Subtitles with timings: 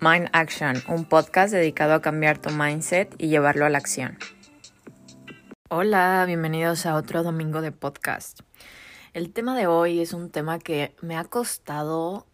[0.00, 4.16] Mind Action, un podcast dedicado a cambiar tu mindset y llevarlo a la acción.
[5.70, 8.42] Hola, bienvenidos a otro domingo de podcast.
[9.12, 12.26] El tema de hoy es un tema que me ha costado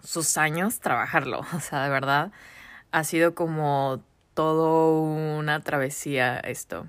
[0.00, 2.30] sus años trabajarlo, o sea, de verdad,
[2.92, 4.00] ha sido como
[4.34, 6.86] todo una travesía esto.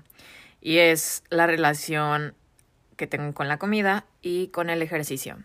[0.60, 2.36] Y es la relación
[2.96, 5.38] que tengo con la comida y con el ejercicio.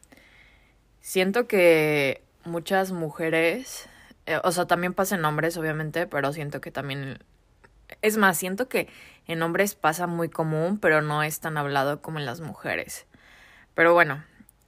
[1.01, 3.89] Siento que muchas mujeres
[4.27, 7.19] eh, o sea, también pasa en hombres, obviamente, pero siento que también...
[8.01, 8.89] Es más, siento que
[9.25, 13.07] en hombres pasa muy común, pero no es tan hablado como en las mujeres.
[13.73, 14.23] Pero bueno,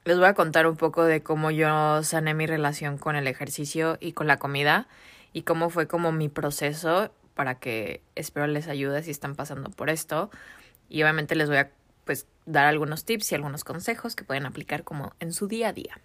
[0.05, 3.97] les voy a contar un poco de cómo yo sané mi relación con el ejercicio
[3.99, 4.87] y con la comida
[5.33, 9.89] y cómo fue como mi proceso para que espero les ayude si están pasando por
[9.89, 10.31] esto.
[10.87, 11.71] Y obviamente les voy a
[12.05, 15.73] pues dar algunos tips y algunos consejos que pueden aplicar como en su día a
[15.73, 15.99] día.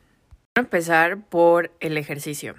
[0.56, 2.56] Voy a empezar por el ejercicio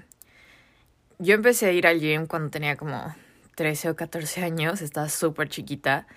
[1.20, 3.16] yo empecé a ir al gym cuando tenía como
[3.56, 6.08] 13 o 14 años, estaba súper chiquita.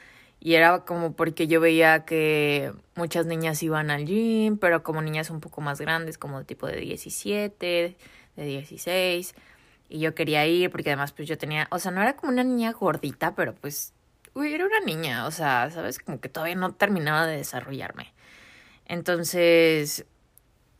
[0.40, 5.30] Y era como porque yo veía que muchas niñas iban al gym, pero como niñas
[5.30, 7.96] un poco más grandes, como tipo de 17,
[8.36, 9.34] de 16.
[9.88, 12.44] Y yo quería ir porque además pues yo tenía, o sea, no era como una
[12.44, 13.94] niña gordita, pero pues,
[14.34, 15.98] uy, era una niña, o sea, ¿sabes?
[15.98, 18.12] Como que todavía no terminaba de desarrollarme.
[18.86, 20.06] Entonces,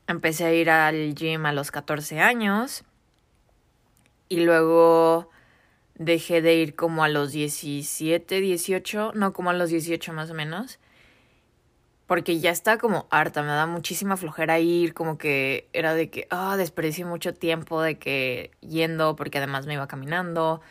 [0.06, 2.84] empecé a ir al gym a los 14 años
[4.28, 5.30] y luego
[5.94, 10.34] dejé de ir como a los 17, 18, no, como a los 18 más o
[10.34, 10.78] menos.
[12.06, 16.26] Porque ya estaba como harta, me da muchísima flojera ir, como que era de que,
[16.30, 20.62] ah, desperdicié mucho tiempo de que yendo, porque además me iba caminando.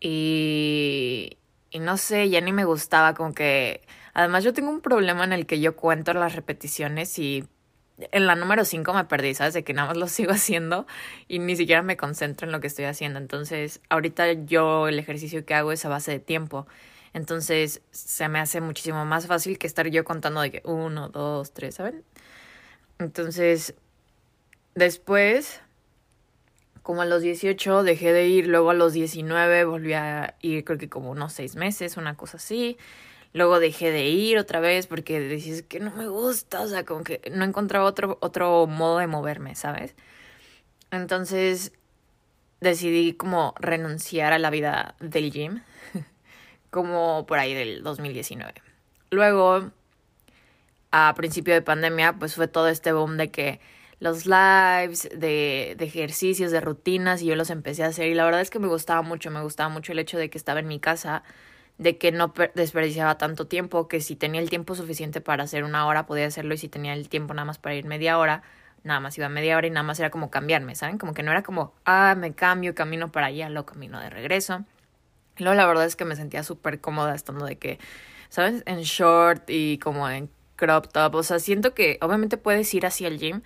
[0.00, 1.38] Y,
[1.70, 3.82] y no sé, ya ni me gustaba, como que...
[4.14, 7.44] Además yo tengo un problema en el que yo cuento las repeticiones y
[7.98, 9.54] en la número 5 me perdí, ¿sabes?
[9.54, 10.86] De que nada más lo sigo haciendo
[11.28, 13.18] y ni siquiera me concentro en lo que estoy haciendo.
[13.18, 16.66] Entonces, ahorita yo el ejercicio que hago es a base de tiempo.
[17.14, 21.52] Entonces, se me hace muchísimo más fácil que estar yo contando de que uno, dos,
[21.52, 22.04] tres, ¿saben?
[22.98, 23.74] Entonces,
[24.74, 25.60] después,
[26.82, 30.78] como a los 18 dejé de ir, luego a los 19 volví a ir creo
[30.78, 32.78] que como unos seis meses, una cosa así.
[33.34, 37.02] Luego dejé de ir otra vez porque decís que no me gusta, o sea, como
[37.02, 39.94] que no encontraba otro, otro modo de moverme, ¿sabes?
[40.90, 41.72] Entonces
[42.60, 45.62] decidí como renunciar a la vida del gym,
[46.70, 48.52] como por ahí del 2019.
[49.10, 49.70] Luego,
[50.90, 53.60] a principio de pandemia, pues fue todo este boom de que
[53.98, 58.08] los lives, de, de ejercicios, de rutinas, y yo los empecé a hacer.
[58.08, 60.38] Y la verdad es que me gustaba mucho, me gustaba mucho el hecho de que
[60.38, 61.22] estaba en mi casa
[61.78, 65.86] de que no desperdiciaba tanto tiempo, que si tenía el tiempo suficiente para hacer una
[65.86, 68.42] hora podía hacerlo y si tenía el tiempo nada más para ir media hora,
[68.84, 70.98] nada más iba media hora y nada más era como cambiarme, ¿saben?
[70.98, 74.64] Como que no era como, ah, me cambio, camino para allá, lo camino de regreso.
[75.38, 77.78] Luego la verdad es que me sentía súper cómoda estando de que,
[78.28, 78.62] ¿sabes?
[78.66, 83.08] En short y como en crop top, o sea, siento que obviamente puedes ir hacia
[83.08, 83.42] el gym,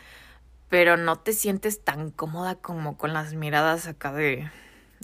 [0.68, 4.50] pero no te sientes tan cómoda como con las miradas acá de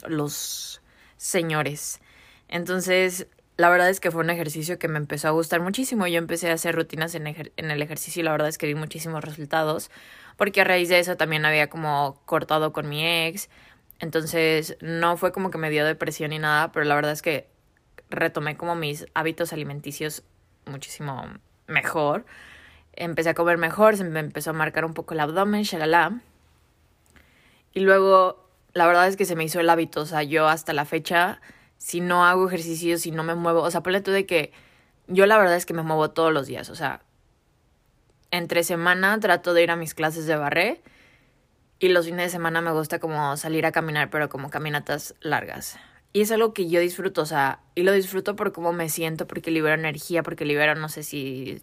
[0.07, 0.83] los
[1.17, 2.02] señores.
[2.53, 6.07] Entonces, la verdad es que fue un ejercicio que me empezó a gustar muchísimo.
[6.07, 9.25] Yo empecé a hacer rutinas en, el ejercicio y la verdad es que vi muchísimos
[9.25, 9.91] resultados.
[10.37, 13.49] Porque a raíz de eso también había como cortado con mi ex.
[14.01, 17.49] Entonces no fue como que me dio depresión ni nada, pero la verdad es que
[18.11, 20.23] retomé como mis hábitos alimenticios
[20.67, 21.25] muchísimo
[21.69, 22.27] mejor.
[22.93, 26.21] Empecé a comer mejor, se me empezó a marcar un poco el abdomen, shalala.
[27.73, 30.03] Y luego, la verdad es que se me hizo el hábito.
[30.03, 31.41] O sea, yo hasta la fecha
[31.83, 33.61] si no hago ejercicio, si no me muevo.
[33.61, 34.53] O sea, ponle tú de que
[35.09, 36.71] yo la verdad es que me muevo todos los días.
[36.71, 37.03] O sea,
[38.31, 40.81] entre semana trato de ir a mis clases de barré
[41.81, 45.77] y los fines de semana me gusta como salir a caminar, pero como caminatas largas.
[46.13, 49.27] Y es algo que yo disfruto, o sea, y lo disfruto por cómo me siento,
[49.27, 51.63] porque libero energía, porque libero, no sé si,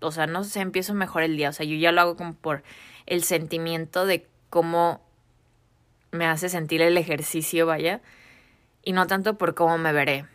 [0.00, 2.32] o sea, no sé, empiezo mejor el día, o sea, yo ya lo hago como
[2.32, 2.62] por
[3.04, 5.02] el sentimiento de cómo
[6.10, 8.00] me hace sentir el ejercicio, vaya
[8.86, 10.26] y no tanto por cómo me veré.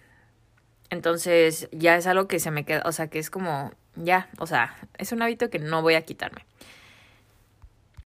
[0.92, 4.46] Entonces ya es algo que se me queda, o sea, que es como, ya, o
[4.46, 6.46] sea, es un hábito que no voy a quitarme.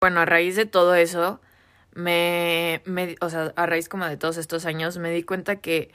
[0.00, 1.42] Bueno, a raíz de todo eso,
[1.92, 5.92] me, me o sea, a raíz como de todos estos años, me di cuenta que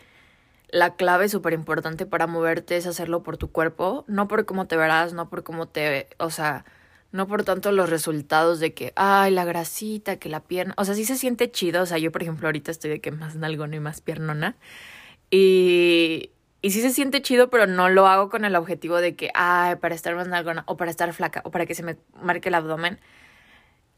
[0.70, 4.78] la clave súper importante para moverte es hacerlo por tu cuerpo, no por cómo te
[4.78, 6.66] verás, no por cómo te, o sea,
[7.16, 10.96] no por tanto los resultados de que, ay, la grasita, que la pierna, o sea,
[10.96, 13.78] sí se siente chido, o sea, yo por ejemplo ahorita estoy de que más nalgona
[13.78, 14.58] y más piernona,
[15.32, 16.32] y,
[16.62, 19.78] y sí se siente chido, pero no lo hago con el objetivo de que, ay,
[19.78, 22.56] para estar más nalgona, o para estar flaca, o para que se me marque el
[22.56, 23.00] abdomen,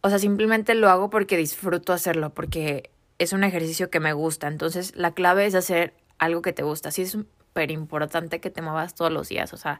[0.01, 4.47] o sea, simplemente lo hago porque disfruto hacerlo, porque es un ejercicio que me gusta.
[4.47, 6.91] Entonces, la clave es hacer algo que te gusta.
[6.91, 9.53] Sí es súper importante que te muevas todos los días.
[9.53, 9.79] O sea,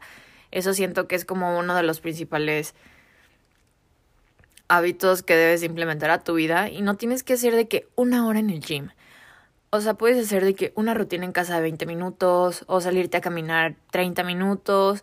[0.50, 2.74] eso siento que es como uno de los principales
[4.68, 8.26] hábitos que debes implementar a tu vida y no tienes que hacer de que una
[8.26, 8.90] hora en el gym.
[9.70, 13.18] O sea, puedes hacer de que una rutina en casa de 20 minutos o salirte
[13.18, 15.02] a caminar 30 minutos.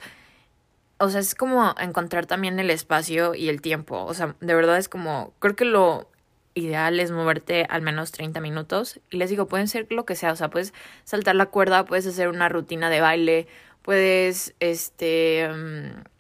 [0.98, 4.04] O sea, es como encontrar también el espacio y el tiempo.
[4.06, 6.10] O sea, de verdad es como, creo que lo
[6.56, 9.00] ideal es moverte al menos 30 minutos.
[9.12, 10.32] Y les digo, pueden ser lo que sea.
[10.32, 10.74] O sea, puedes
[11.04, 13.48] saltar la cuerda, puedes hacer una rutina de baile,
[13.84, 16.15] puedes, este, mm,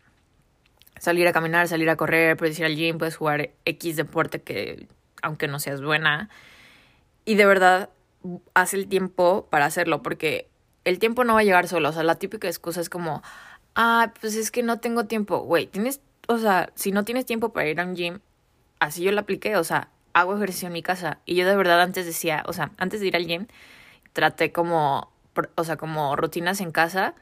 [1.05, 4.87] salir a caminar, salir a correr, puedes ir al gym, puedes jugar X deporte que,
[5.21, 6.29] aunque no seas buena.
[7.23, 7.89] Y de verdad,
[8.53, 10.49] haz el tiempo para hacerlo, porque
[10.83, 11.89] el tiempo no va a llegar solo.
[11.89, 13.21] O sea, la típica excusa es como,
[13.75, 15.39] ah, pues es que no tengo tiempo.
[15.39, 18.19] Güey, tienes, o sea, si no tienes tiempo para ir a un gym,
[18.79, 21.19] así yo lo apliqué, o sea, hago ejercicio en mi casa.
[21.25, 23.47] Y yo de verdad antes decía, o sea, antes de ir al gym,
[24.13, 25.11] traté como,
[25.55, 27.15] o sea, como rutinas en casa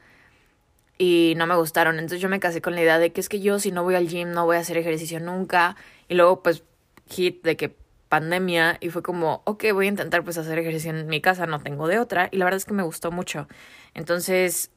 [0.98, 1.96] y no me gustaron.
[1.96, 3.94] Entonces yo me casé con la idea de que es que yo si no voy
[3.94, 5.76] al gym no voy a hacer ejercicio nunca.
[6.08, 6.62] Y luego pues
[7.08, 7.76] hit de que
[8.08, 11.60] pandemia y fue como, ok, voy a intentar pues hacer ejercicio en mi casa, no
[11.60, 12.28] tengo de otra.
[12.30, 13.48] Y la verdad es que me gustó mucho.
[13.94, 14.70] Entonces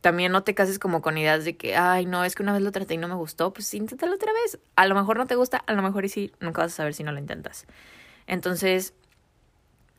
[0.00, 2.62] también no te cases como con ideas de que, ay, no, es que una vez
[2.62, 4.58] lo traté y no me gustó, pues inténtalo otra vez.
[4.76, 6.94] A lo mejor no te gusta, a lo mejor y sí, nunca vas a saber
[6.94, 7.66] si no lo intentas.
[8.26, 8.94] Entonces,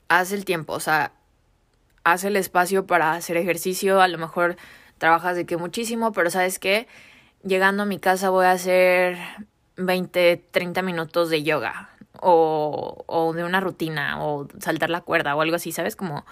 [0.08, 1.12] haz el tiempo, o sea,
[2.04, 4.56] haz el espacio para hacer ejercicio, a lo mejor
[5.00, 6.88] trabajas de que muchísimo, pero sabes qué,
[7.44, 9.18] llegando a mi casa voy a hacer
[9.78, 11.90] 20, 30 minutos de yoga
[12.22, 15.96] o, o de una rutina o saltar la cuerda o algo así, ¿sabes?
[15.96, 16.26] Como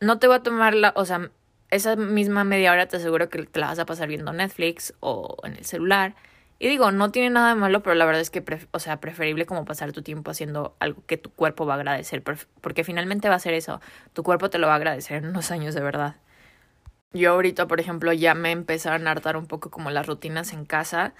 [0.00, 1.30] no te voy a tomar la, o sea,
[1.70, 5.36] esa misma media hora te aseguro que te la vas a pasar viendo Netflix o
[5.44, 6.14] en el celular.
[6.58, 9.44] Y digo, no tiene nada de malo, pero la verdad es que, o sea, preferible
[9.44, 13.34] como pasar tu tiempo haciendo algo que tu cuerpo va a agradecer, porque finalmente va
[13.34, 13.80] a ser eso,
[14.14, 16.16] tu cuerpo te lo va a agradecer en unos años de verdad.
[17.16, 20.64] Yo ahorita, por ejemplo, ya me empezaron a hartar un poco como las rutinas en
[20.64, 21.14] casa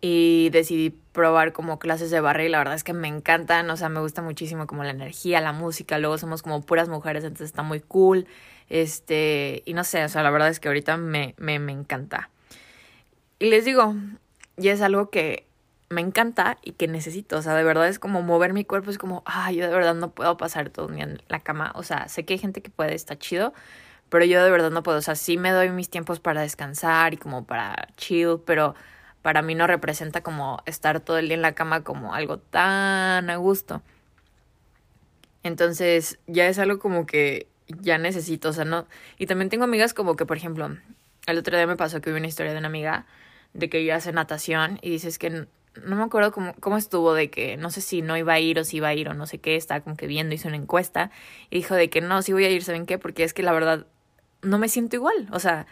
[0.00, 3.76] y decidí probar como clases de barra y la verdad es que me encantan, o
[3.76, 7.46] sea, me gusta muchísimo como la energía, la música, luego somos como puras mujeres, entonces
[7.46, 8.26] está muy cool,
[8.68, 12.30] este, y no sé, o sea, la verdad es que ahorita me, me, me encanta.
[13.38, 13.94] Y les digo,
[14.56, 15.46] ya es algo que
[15.88, 18.98] me encanta y que necesito, o sea, de verdad es como mover mi cuerpo, es
[18.98, 21.84] como, ay, yo de verdad no puedo pasar todo el día en la cama, o
[21.84, 23.54] sea, sé que hay gente que puede, está chido,
[24.12, 27.14] pero yo de verdad no puedo, o sea, sí me doy mis tiempos para descansar
[27.14, 28.74] y como para chill, pero
[29.22, 33.30] para mí no representa como estar todo el día en la cama como algo tan
[33.30, 33.80] a gusto.
[35.42, 38.86] Entonces, ya es algo como que ya necesito, o sea, no.
[39.16, 40.76] Y también tengo amigas como que, por ejemplo,
[41.26, 43.06] el otro día me pasó que vi una historia de una amiga
[43.54, 47.30] de que ella hace natación y dices que no me acuerdo cómo, cómo estuvo de
[47.30, 49.26] que no sé si no iba a ir o si iba a ir o no
[49.26, 51.10] sé qué, estaba como que viendo, hizo una encuesta
[51.48, 52.98] y dijo de que no, sí voy a ir, ¿saben qué?
[52.98, 53.86] Porque es que la verdad
[54.42, 55.28] no me siento igual.
[55.32, 55.66] O sea,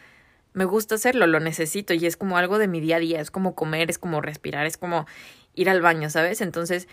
[0.52, 3.30] me gusta hacerlo, lo necesito y es como algo de mi día a día, es
[3.30, 5.06] como comer, es como respirar, es como
[5.54, 6.40] ir al baño, ¿sabes?
[6.40, 6.88] Entonces,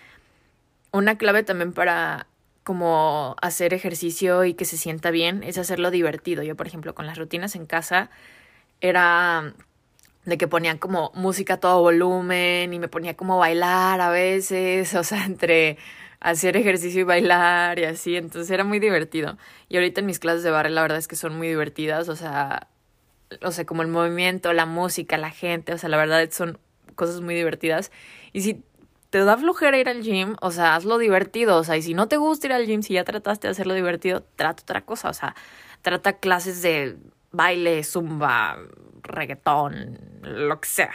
[0.91, 2.27] una clave también para
[2.63, 6.43] como hacer ejercicio y que se sienta bien es hacerlo divertido.
[6.43, 8.09] Yo, por ejemplo, con las rutinas en casa
[8.81, 9.53] era
[10.25, 14.93] de que ponían como música a todo volumen y me ponía como bailar a veces,
[14.95, 15.77] o sea, entre
[16.19, 19.37] hacer ejercicio y bailar y así, entonces era muy divertido.
[19.69, 22.15] Y ahorita en mis clases de barre la verdad es que son muy divertidas, o
[22.15, 22.67] sea,
[23.41, 26.59] o sea, como el movimiento, la música, la gente, o sea, la verdad son
[26.95, 27.91] cosas muy divertidas.
[28.33, 28.63] Y si
[29.09, 32.07] te da flojera ir al gym, o sea, hazlo divertido, o sea, y si no
[32.07, 35.13] te gusta ir al gym, si ya trataste de hacerlo divertido, trata otra cosa, o
[35.13, 35.35] sea,
[35.81, 36.97] trata clases de
[37.31, 38.57] baile, zumba,
[39.03, 40.93] reggaetón, lo que sea.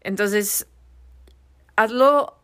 [0.00, 0.68] Entonces,
[1.74, 2.35] hazlo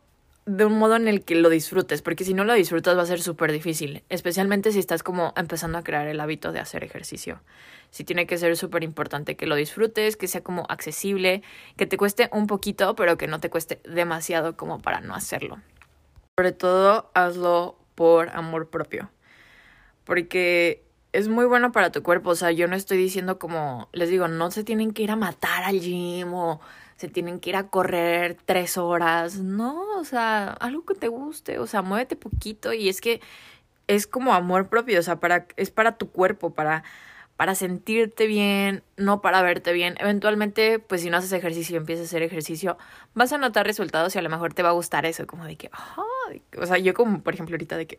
[0.44, 3.06] de un modo en el que lo disfrutes, porque si no lo disfrutas va a
[3.06, 7.40] ser súper difícil, especialmente si estás como empezando a crear el hábito de hacer ejercicio.
[7.90, 11.42] Sí tiene que ser súper importante que lo disfrutes, que sea como accesible,
[11.76, 15.60] que te cueste un poquito, pero que no te cueste demasiado como para no hacerlo.
[16.36, 19.10] Sobre todo, hazlo por amor propio,
[20.04, 20.82] porque
[21.12, 24.28] es muy bueno para tu cuerpo, o sea, yo no estoy diciendo como, les digo,
[24.28, 26.60] no se tienen que ir a matar al gym o
[27.02, 29.40] se tienen que ir a correr tres horas.
[29.40, 33.20] No, o sea, algo que te guste, o sea, muévete poquito y es que
[33.88, 36.84] es como amor propio, o sea, para, es para tu cuerpo, para,
[37.36, 39.96] para sentirte bien, no para verte bien.
[39.98, 42.78] Eventualmente, pues si no haces ejercicio y empiezas a hacer ejercicio,
[43.14, 45.56] vas a notar resultados y a lo mejor te va a gustar eso, como de
[45.56, 45.68] que,
[46.56, 47.96] o sea, yo como, por ejemplo, ahorita de que,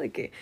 [0.00, 0.32] de que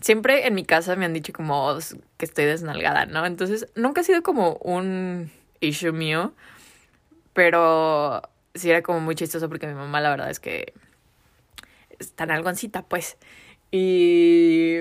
[0.00, 1.76] siempre en mi casa me han dicho como
[2.16, 3.26] que estoy desnalgada, ¿no?
[3.26, 6.32] Entonces, nunca ha sido como un issue mío
[7.38, 8.20] pero
[8.52, 10.72] sí era como muy chistoso porque mi mamá la verdad es que
[12.00, 13.16] está en algoncita, pues.
[13.70, 14.78] Y,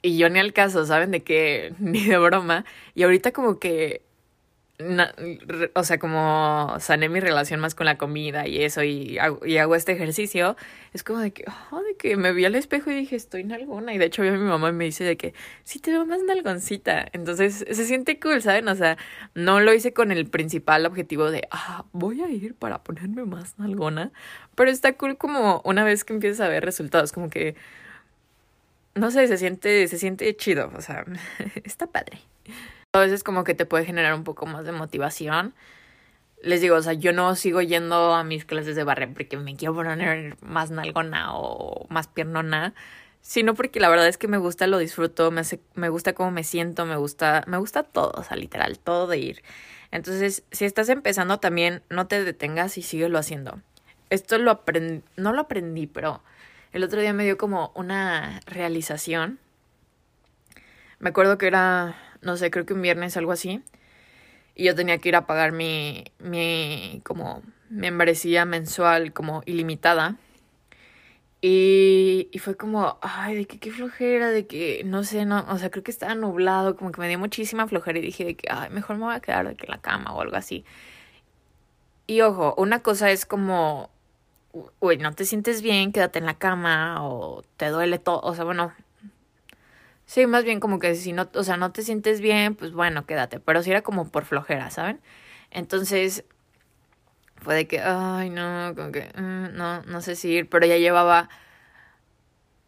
[0.00, 1.10] y yo ni al caso, ¿saben?
[1.10, 2.64] De que ni de broma.
[2.94, 4.00] Y ahorita como que
[5.74, 9.58] o sea, como sané mi relación más con la comida y eso, y hago, y
[9.58, 10.56] hago este ejercicio,
[10.92, 13.94] es como de que, oh, de que me vi al espejo y dije, estoy nalgona.
[13.94, 16.06] Y de hecho, vi a mi mamá y me dice de que, sí, te veo
[16.06, 17.06] más nalgoncita.
[17.12, 18.68] Entonces, se siente cool, ¿saben?
[18.68, 18.96] O sea,
[19.34, 23.58] no lo hice con el principal objetivo de, ah, voy a ir para ponerme más
[23.58, 24.12] nalgona.
[24.54, 27.56] Pero está cool como una vez que empiezas a ver resultados, como que,
[28.94, 31.04] no sé, se siente, se siente chido, o sea,
[31.64, 32.20] está padre
[32.92, 35.54] a veces como que te puede generar un poco más de motivación.
[36.42, 39.56] Les digo, o sea, yo no sigo yendo a mis clases de barre porque me
[39.56, 42.74] quiero poner más nalgona o más piernona,
[43.22, 45.42] sino porque la verdad es que me gusta, lo disfruto, me,
[45.74, 49.18] me gusta cómo me siento, me gusta, me gusta todo, o sea, literal, todo de
[49.18, 49.42] ir.
[49.90, 53.60] Entonces, si estás empezando también, no te detengas y síguelo haciendo.
[54.10, 56.22] Esto lo aprendí, no lo aprendí, pero
[56.72, 59.38] el otro día me dio como una realización.
[60.98, 63.62] Me acuerdo que era no sé, creo que un viernes, algo así.
[64.54, 70.16] Y yo tenía que ir a pagar mi, mi, como, membresía mensual como ilimitada.
[71.40, 75.58] Y, y fue como, ay, de que qué flojera, de que, no sé, no, o
[75.58, 78.48] sea, creo que estaba nublado, como que me dio muchísima flojera y dije de que,
[78.50, 80.64] ay, mejor me voy a quedar de que en la cama o algo así.
[82.06, 83.90] Y ojo, una cosa es como,
[84.80, 88.44] uy, no te sientes bien, quédate en la cama o te duele todo, o sea,
[88.44, 88.72] bueno,
[90.12, 93.06] Sí, más bien como que si no, o sea, no te sientes bien, pues bueno,
[93.06, 93.40] quédate.
[93.40, 95.00] Pero si era como por flojera, ¿saben?
[95.50, 96.26] Entonces,
[97.36, 100.76] fue de que, ay, no, como que, mm, no, no sé si ir, pero ya
[100.76, 101.30] llevaba,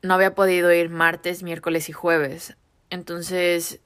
[0.03, 2.57] no había podido ir martes, miércoles y jueves.
[2.91, 3.81] Entonces,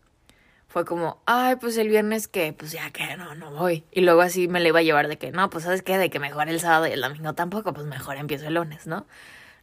[0.69, 3.85] fue como, ay, pues el viernes que, pues ya que no, no voy.
[3.93, 6.11] Y luego así me le iba a llevar de que, no, pues sabes qué, de
[6.11, 9.07] que mejor el sábado y el domingo tampoco, pues mejor empiezo el lunes, ¿no?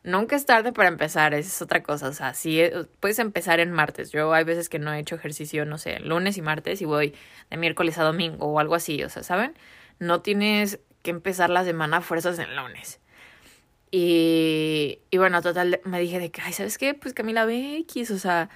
[0.05, 2.07] Nunca es tarde para empezar, esa es otra cosa.
[2.09, 4.11] O sea, sí, eh, puedes empezar en martes.
[4.11, 7.15] Yo hay veces que no he hecho ejercicio, no sé, lunes y martes y voy
[7.49, 9.03] de miércoles a domingo o algo así.
[9.03, 9.55] O sea, ¿saben?
[9.97, 12.99] No tienes que empezar la semana a fuerzas en lunes.
[13.89, 16.93] Y, y bueno, total, me dije de que, ay, ¿sabes qué?
[16.93, 18.49] Pues Camila BX, o sea,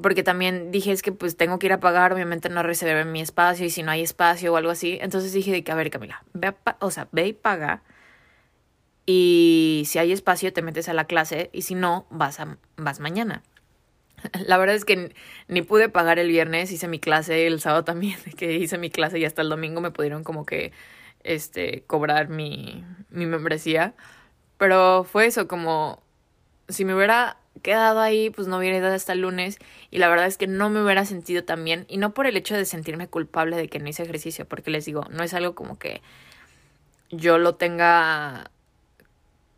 [0.00, 3.20] porque también dije es que pues tengo que ir a pagar, obviamente no reservé mi
[3.20, 4.98] espacio y si no hay espacio o algo así.
[5.02, 7.82] Entonces dije de que, a ver, Camila, ve o sea, ve y paga
[9.12, 13.00] y si hay espacio te metes a la clase y si no, vas, a, vas
[13.00, 13.42] mañana.
[14.46, 15.16] La verdad es que
[15.48, 19.18] ni pude pagar el viernes, hice mi clase, el sábado también, que hice mi clase
[19.18, 20.70] y hasta el domingo me pudieron como que
[21.24, 23.94] este cobrar mi, mi membresía.
[24.58, 26.00] Pero fue eso, como
[26.68, 29.58] si me hubiera quedado ahí, pues no hubiera ido hasta el lunes
[29.90, 32.36] y la verdad es que no me hubiera sentido tan bien y no por el
[32.36, 35.56] hecho de sentirme culpable de que no hice ejercicio, porque les digo, no es algo
[35.56, 36.00] como que
[37.10, 38.52] yo lo tenga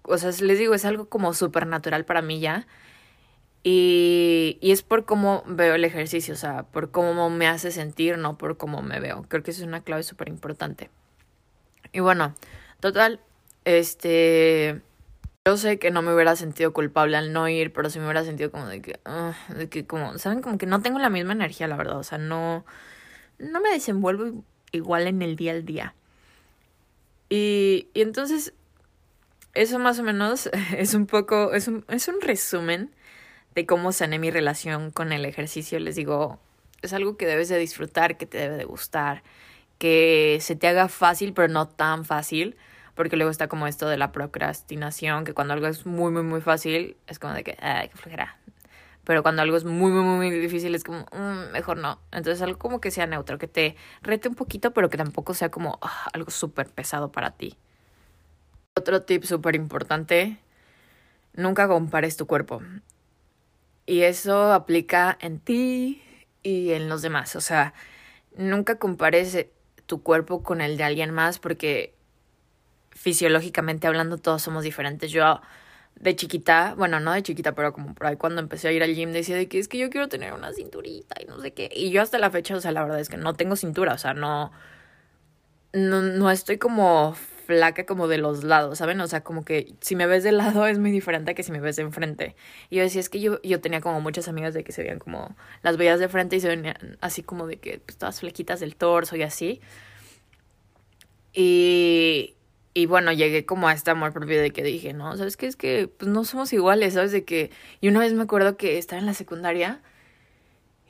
[0.02, 2.66] o sea, les digo, es algo como súper natural para mí ya.
[3.64, 8.18] Y, y es por cómo veo el ejercicio, o sea, por cómo me hace sentir,
[8.18, 9.24] no por cómo me veo.
[9.28, 10.90] Creo que eso es una clave súper importante.
[11.92, 12.34] Y bueno,
[12.80, 13.20] total,
[13.64, 14.80] este...
[15.44, 18.22] Yo sé que no me hubiera sentido culpable al no ir, pero sí me hubiera
[18.22, 20.40] sentido como de que, uh, de que como, ¿saben?
[20.40, 21.98] Como que no tengo la misma energía, la verdad.
[21.98, 22.64] O sea, no,
[23.40, 25.96] no me desenvuelvo igual en el día al día.
[27.28, 28.54] Y, y entonces
[29.54, 32.90] eso más o menos es un poco, es un, es un resumen
[33.54, 35.78] de cómo sané mi relación con el ejercicio.
[35.78, 36.38] Les digo,
[36.82, 39.22] es algo que debes de disfrutar, que te debe de gustar,
[39.78, 42.56] que se te haga fácil, pero no tan fácil,
[42.94, 46.40] porque luego está como esto de la procrastinación, que cuando algo es muy, muy, muy
[46.40, 48.38] fácil, es como de que, ay, qué flojera.
[49.04, 51.98] Pero cuando algo es muy, muy, muy difícil, es como, mm, mejor no.
[52.12, 55.50] Entonces, algo como que sea neutro, que te rete un poquito, pero que tampoco sea
[55.50, 57.56] como ah, algo súper pesado para ti.
[58.82, 60.38] Otro tip súper importante,
[61.34, 62.60] nunca compares tu cuerpo.
[63.86, 66.02] Y eso aplica en ti
[66.42, 67.36] y en los demás.
[67.36, 67.74] O sea,
[68.36, 69.46] nunca compares
[69.86, 71.94] tu cuerpo con el de alguien más porque
[72.90, 75.12] fisiológicamente hablando todos somos diferentes.
[75.12, 75.40] Yo
[75.94, 78.96] de chiquita, bueno, no de chiquita, pero como por ahí cuando empecé a ir al
[78.96, 81.70] gym decía de que es que yo quiero tener una cinturita y no sé qué.
[81.72, 83.98] Y yo hasta la fecha, o sea, la verdad es que no tengo cintura, o
[83.98, 84.50] sea, no,
[85.72, 87.14] no, no estoy como
[87.52, 89.00] flaca como de los lados, ¿saben?
[89.00, 91.52] O sea, como que si me ves de lado es muy diferente a que si
[91.52, 92.34] me ves de enfrente.
[92.70, 94.98] Y yo decía, es que yo, yo tenía como muchas amigas de que se veían
[94.98, 98.60] como, las veías de frente y se veían así como de que pues, todas flequitas
[98.60, 99.60] del torso y así.
[101.34, 102.34] Y,
[102.74, 105.46] y bueno, llegué como a este amor propio de que dije, no, ¿sabes qué?
[105.46, 107.12] Es que pues no somos iguales, ¿sabes?
[107.12, 109.80] De que, y una vez me acuerdo que estaba en la secundaria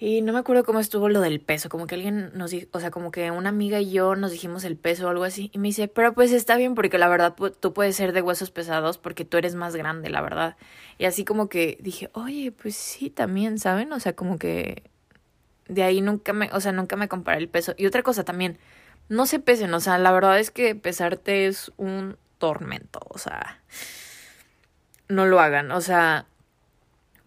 [0.04, 2.80] Y no me acuerdo cómo estuvo lo del peso, como que alguien nos dijo, o
[2.80, 5.48] sea, como que una amiga y yo nos dijimos el peso o algo así.
[5.54, 8.50] Y me dice, pero pues está bien porque la verdad tú puedes ser de huesos
[8.50, 10.56] pesados porque tú eres más grande, la verdad.
[10.98, 13.92] Y así como que dije, oye, pues sí, también, ¿saben?
[13.92, 14.82] O sea, como que
[15.68, 17.72] de ahí nunca me, o sea, nunca me comparé el peso.
[17.76, 18.58] Y otra cosa también,
[19.08, 23.60] no se pesen, o sea, la verdad es que pesarte es un tormento, o sea,
[25.06, 26.26] no lo hagan, o sea,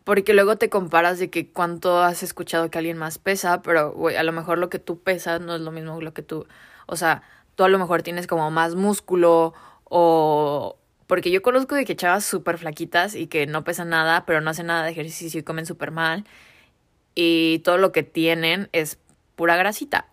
[0.06, 4.16] porque luego te comparas de que cuánto has escuchado que alguien más pesa, pero güey,
[4.16, 6.48] a lo mejor lo que tú pesas no es lo mismo que lo que tú,
[6.86, 7.24] o sea,
[7.56, 9.54] tú a lo mejor tienes como más músculo
[9.86, 14.42] o porque yo conozco de que chavas súper flaquitas y que no pesan nada, pero
[14.42, 16.26] no hacen nada de ejercicio y comen súper mal.
[17.14, 18.98] Y todo lo que tienen es
[19.36, 20.08] pura grasita.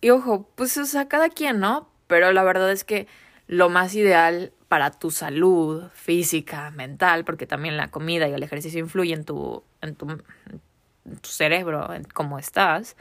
[0.00, 1.88] Y ojo, pues o sea, cada quien, ¿no?
[2.06, 3.06] Pero la verdad es que
[3.46, 8.80] lo más ideal para tu salud física, mental, porque también la comida y el ejercicio
[8.80, 12.96] influyen en tu, en tu, cerebro, en cómo estás,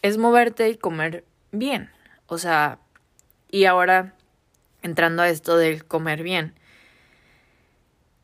[0.00, 1.90] es moverte y comer bien.
[2.28, 2.78] O sea,
[3.50, 4.14] y ahora
[4.80, 6.54] entrando a esto del comer bien,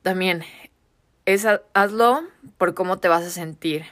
[0.00, 0.42] también
[1.26, 2.22] es hazlo
[2.56, 3.84] por cómo te vas a sentir.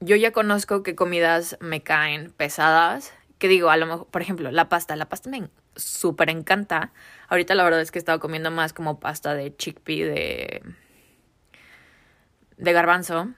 [0.00, 4.50] Yo ya conozco que comidas me caen pesadas, que digo, a lo mejor, por ejemplo,
[4.50, 6.92] la pasta, la pasta me súper encanta.
[7.28, 10.62] Ahorita la verdad es que he estado comiendo más como pasta de chickpea, de,
[12.58, 13.28] de garbanzo.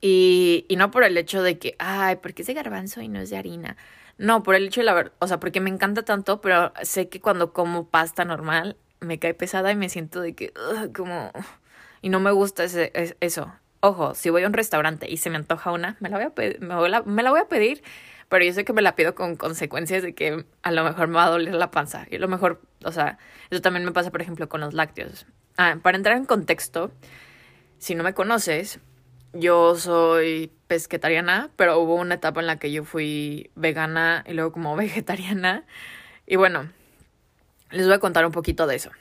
[0.00, 3.20] Y, y no por el hecho de que, ay, porque es de garbanzo y no
[3.20, 3.76] es de harina.
[4.18, 7.08] No, por el hecho de la verdad, o sea, porque me encanta tanto, pero sé
[7.08, 10.52] que cuando como pasta normal me cae pesada y me siento de que,
[10.94, 11.30] como,
[12.02, 13.52] y no me gusta ese, eso.
[13.80, 16.32] Ojo, si voy a un restaurante y se me antoja una, me la voy a,
[16.60, 17.82] me, me la voy a pedir
[18.30, 21.16] pero yo sé que me la pido con consecuencias de que a lo mejor me
[21.16, 22.06] va a doler la panza.
[22.08, 23.18] Y a lo mejor, o sea,
[23.50, 25.26] eso también me pasa, por ejemplo, con los lácteos.
[25.58, 26.92] Ah, para entrar en contexto,
[27.78, 28.78] si no me conoces,
[29.32, 34.52] yo soy pesquetariana, pero hubo una etapa en la que yo fui vegana y luego
[34.52, 35.64] como vegetariana.
[36.24, 36.70] Y bueno,
[37.72, 38.92] les voy a contar un poquito de eso.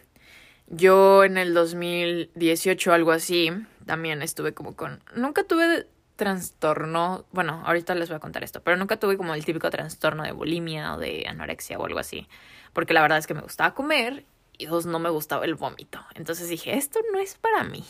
[0.66, 3.52] Yo en el 2018, algo así,
[3.86, 5.04] también estuve como con...
[5.16, 5.86] Nunca tuve
[6.20, 10.24] trastorno, bueno, ahorita les voy a contar esto, pero nunca tuve como el típico trastorno
[10.24, 12.28] de bulimia o de anorexia o algo así,
[12.74, 14.26] porque la verdad es que me gustaba comer
[14.58, 16.06] y dos, no me gustaba el vómito.
[16.16, 17.86] Entonces dije, esto no es para mí.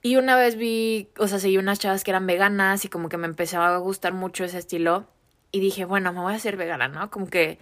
[0.00, 3.18] Y una vez vi, o sea, seguí unas chavas que eran veganas y como que
[3.18, 5.08] me empezaba a gustar mucho ese estilo
[5.50, 7.10] y dije, bueno, me voy a hacer vegana, ¿no?
[7.10, 7.58] Como que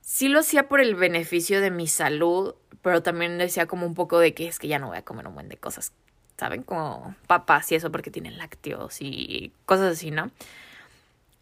[0.00, 4.18] sí lo hacía por el beneficio de mi salud, pero también decía como un poco
[4.18, 5.92] de que es que ya no voy a comer un buen de cosas
[6.38, 6.62] ¿saben?
[6.62, 10.30] Como papas y eso porque tienen lácteos y cosas así, ¿no?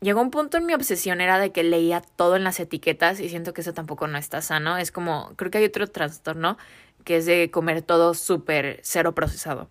[0.01, 3.29] Llegó un punto en mi obsesión era de que leía todo en las etiquetas y
[3.29, 4.77] siento que eso tampoco no está sano.
[4.77, 6.59] Es como, creo que hay otro trastorno
[7.05, 9.69] que es de comer todo súper cero procesado.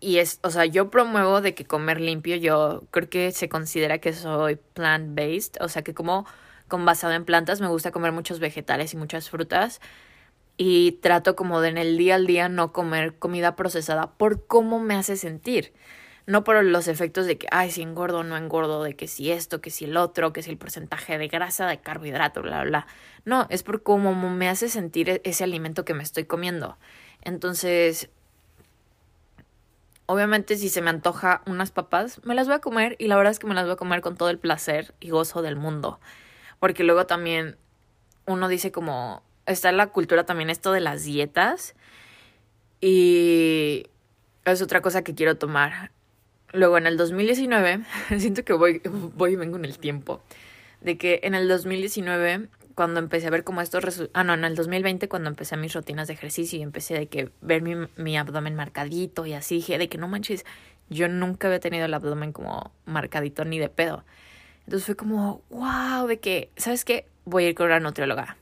[0.00, 3.98] Y es, o sea, yo promuevo de que comer limpio, yo creo que se considera
[3.98, 6.26] que soy plant-based, o sea, que como
[6.68, 9.80] con basado en plantas, me gusta comer muchos vegetales y muchas frutas
[10.62, 14.78] y trato como de en el día al día no comer comida procesada por cómo
[14.78, 15.72] me hace sentir.
[16.26, 19.32] No por los efectos de que, ay, si engordo o no engordo, de que si
[19.32, 22.86] esto, que si el otro, que si el porcentaje de grasa, de carbohidrato, bla, bla.
[23.24, 26.76] No, es por cómo me hace sentir e-, ese alimento que me estoy comiendo.
[27.22, 28.10] Entonces,
[30.04, 33.30] obviamente si se me antoja unas papas, me las voy a comer y la verdad
[33.30, 36.00] es que me las voy a comer con todo el placer y gozo del mundo.
[36.58, 37.56] Porque luego también
[38.26, 41.74] uno dice como, está la cultura también esto de las dietas.
[42.80, 43.86] Y
[44.44, 45.90] es otra cosa que quiero tomar.
[46.52, 47.84] Luego en el 2019,
[48.18, 50.22] siento que voy, voy y vengo en el tiempo,
[50.80, 54.56] de que en el 2019, cuando empecé a ver como estos ah, no, en el
[54.56, 58.56] 2020, cuando empecé mis rutinas de ejercicio y empecé de que ver mi, mi abdomen
[58.56, 60.44] marcadito y así, dije de que no manches,
[60.88, 64.04] yo nunca había tenido el abdomen como marcadito ni de pedo.
[64.64, 67.06] Entonces fue como, wow, de que, ¿sabes qué?
[67.24, 68.36] Voy a ir con una nutrióloga.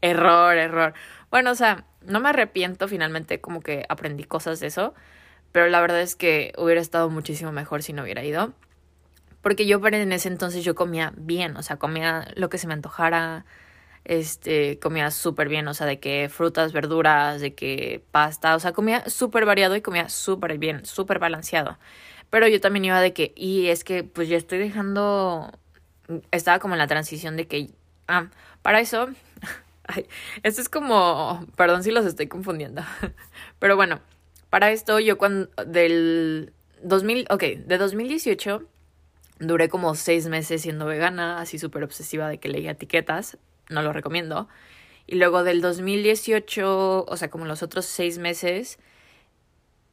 [0.00, 0.94] Error, error.
[1.30, 4.94] Bueno, o sea, no me arrepiento, finalmente como que aprendí cosas de eso,
[5.52, 8.52] pero la verdad es que hubiera estado muchísimo mejor si no hubiera ido.
[9.42, 12.74] Porque yo en ese entonces yo comía bien, o sea, comía lo que se me
[12.74, 13.44] antojara,
[14.04, 18.72] este, comía súper bien, o sea, de que frutas, verduras, de que pasta, o sea,
[18.72, 21.78] comía súper variado y comía súper bien, súper balanceado.
[22.30, 25.52] Pero yo también iba de que, y es que pues ya estoy dejando,
[26.30, 27.70] estaba como en la transición de que,
[28.08, 28.28] ah,
[28.62, 29.08] para eso
[30.42, 32.82] Esto es como, perdón si los estoy confundiendo.
[33.58, 34.00] Pero bueno,
[34.50, 38.62] para esto yo cuando del 2000, ok, de 2018
[39.40, 43.92] duré como seis meses siendo vegana, así súper obsesiva de que leía etiquetas, no lo
[43.92, 44.48] recomiendo.
[45.06, 48.78] Y luego del 2018, o sea, como los otros seis meses,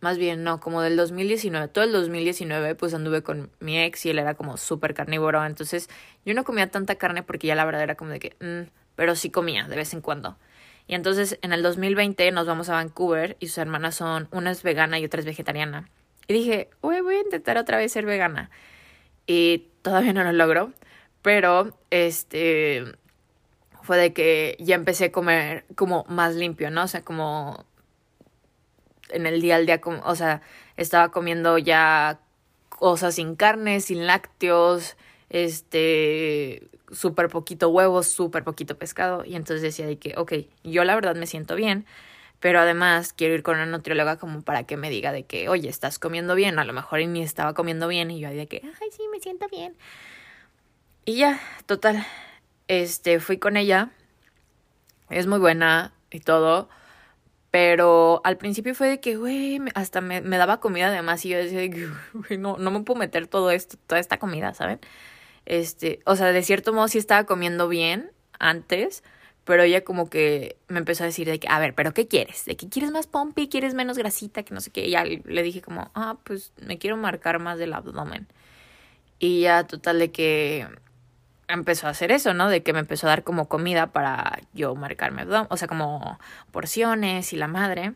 [0.01, 4.09] más bien no, como del 2019, todo el 2019 pues anduve con mi ex y
[4.09, 5.89] él era como súper carnívoro, entonces
[6.25, 9.15] yo no comía tanta carne porque ya la verdad era como de que, mm", pero
[9.15, 10.37] sí comía de vez en cuando.
[10.87, 14.63] Y entonces en el 2020 nos vamos a Vancouver y sus hermanas son, una es
[14.63, 15.89] vegana y otra es vegetariana.
[16.27, 18.49] Y dije, voy a intentar otra vez ser vegana.
[19.27, 20.73] Y todavía no lo logro,
[21.21, 22.83] pero este
[23.81, 26.83] fue de que ya empecé a comer como más limpio, ¿no?
[26.83, 27.65] O sea, como
[29.09, 30.41] en el día al día, o sea,
[30.77, 32.19] estaba comiendo ya
[32.69, 34.97] cosas sin carne, sin lácteos,
[35.29, 39.23] este, súper poquito huevos, súper poquito pescado.
[39.25, 40.33] Y entonces decía de que, ok,
[40.63, 41.85] yo la verdad me siento bien,
[42.39, 45.69] pero además quiero ir con una nutrióloga como para que me diga de que, oye,
[45.69, 48.89] estás comiendo bien, a lo mejor ni estaba comiendo bien y yo de que, ay,
[48.91, 49.75] sí, me siento bien.
[51.05, 52.05] Y ya, total,
[52.67, 53.91] este, fui con ella,
[55.09, 56.69] es muy buena y todo,
[57.51, 61.37] pero al principio fue de que, güey, hasta me, me, daba comida además y yo
[61.37, 61.69] decía,
[62.37, 64.79] no, no me puedo meter todo esto, toda esta comida, ¿saben?
[65.45, 69.03] Este, o sea, de cierto modo sí estaba comiendo bien antes,
[69.45, 72.45] pero ella como que me empezó a decir de que, a ver, pero ¿qué quieres?
[72.45, 73.47] ¿De que quieres más pompi?
[73.47, 74.43] ¿Quieres menos grasita?
[74.43, 74.87] Que no sé qué.
[74.87, 78.27] Y ya le dije como, ah, pues me quiero marcar más del abdomen.
[79.19, 80.67] Y ya total de que
[81.47, 82.49] empezó a hacer eso, ¿no?
[82.49, 86.19] De que me empezó a dar como comida para yo marcarme abdomen, o sea, como
[86.51, 87.93] porciones y la madre.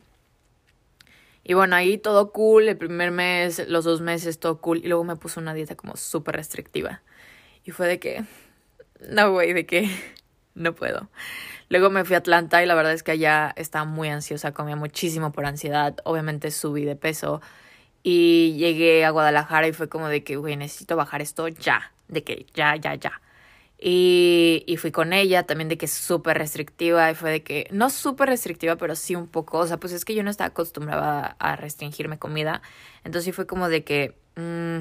[1.43, 4.79] Y bueno, ahí todo cool, el primer mes, los dos meses, todo cool.
[4.83, 7.01] Y luego me puso una dieta como súper restrictiva.
[7.69, 8.23] Y fue de que,
[9.11, 9.87] no, güey, de que
[10.55, 11.07] no puedo.
[11.69, 14.75] Luego me fui a Atlanta y la verdad es que allá estaba muy ansiosa, comía
[14.75, 15.95] muchísimo por ansiedad.
[16.03, 17.41] Obviamente subí de peso.
[18.01, 21.93] Y llegué a Guadalajara y fue como de que, güey, necesito bajar esto ya.
[22.07, 23.21] De que ya, ya, ya.
[23.77, 27.67] Y, y fui con ella también de que es súper restrictiva y fue de que,
[27.69, 30.47] no súper restrictiva, pero sí un poco, o sea, pues es que yo no estaba
[30.47, 32.63] acostumbrada a restringirme comida,
[33.03, 34.79] entonces fue como de que, mmm,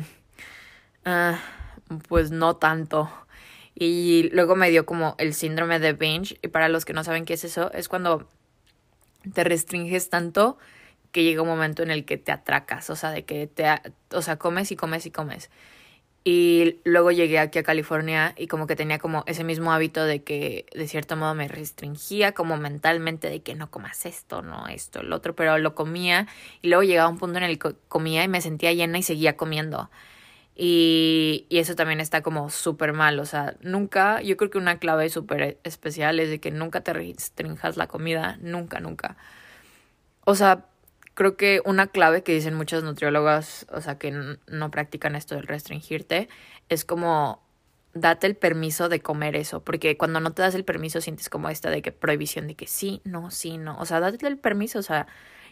[2.08, 3.10] pues no tanto.
[3.74, 7.24] Y luego me dio como el síndrome de binge, y para los que no saben
[7.24, 8.28] qué es eso, es cuando
[9.34, 10.58] te restringes tanto
[11.12, 13.64] que llega un momento en el que te atracas, o sea, de que te,
[14.10, 15.50] o sea, comes y comes y comes.
[16.24, 20.22] Y luego llegué aquí a California y como que tenía como ese mismo hábito de
[20.22, 25.00] que de cierto modo me restringía como mentalmente de que no comas esto, no esto,
[25.00, 26.26] el otro, pero lo comía
[26.60, 29.36] y luego llegaba un punto en el que comía y me sentía llena y seguía
[29.36, 29.88] comiendo.
[30.60, 34.80] Y, y eso también está como súper mal, o sea, nunca, yo creo que una
[34.80, 39.16] clave súper especial es de que nunca te restringas la comida, nunca, nunca.
[40.24, 40.66] O sea,
[41.14, 45.46] creo que una clave que dicen muchas nutriólogas, o sea, que no practican esto del
[45.46, 46.28] restringirte,
[46.68, 47.40] es como
[47.94, 51.50] date el permiso de comer eso, porque cuando no te das el permiso sientes como
[51.50, 54.80] esta de que prohibición de que sí, no, sí, no, o sea, date el permiso,
[54.80, 55.06] o sea,